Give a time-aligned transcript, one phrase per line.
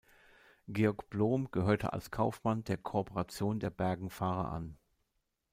[0.67, 4.75] Georg Blohm gehörte als Kaufmann der Korporation der Bergenfahrer an.